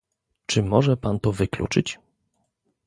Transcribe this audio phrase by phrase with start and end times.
[0.45, 1.99] Czy może pan to wykluczyć?